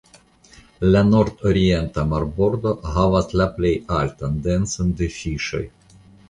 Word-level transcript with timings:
La 0.95 1.01
nordorienta 1.09 2.05
marbordo 2.13 2.71
havas 2.95 3.29
la 3.43 3.47
plej 3.59 3.75
altan 3.99 4.41
denson 4.49 4.91
de 5.03 5.13
fiŝoj. 5.19 5.63